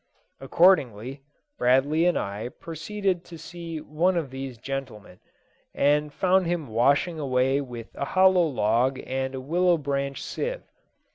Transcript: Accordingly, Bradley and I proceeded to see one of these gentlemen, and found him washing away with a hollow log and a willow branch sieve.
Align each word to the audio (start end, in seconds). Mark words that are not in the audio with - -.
Accordingly, 0.39 1.21
Bradley 1.59 2.07
and 2.07 2.17
I 2.17 2.49
proceeded 2.49 3.23
to 3.25 3.37
see 3.37 3.79
one 3.79 4.17
of 4.17 4.31
these 4.31 4.57
gentlemen, 4.57 5.19
and 5.75 6.11
found 6.11 6.47
him 6.47 6.69
washing 6.69 7.19
away 7.19 7.61
with 7.61 7.93
a 7.93 8.05
hollow 8.05 8.47
log 8.47 8.99
and 9.05 9.35
a 9.35 9.39
willow 9.39 9.77
branch 9.77 10.23
sieve. 10.23 10.63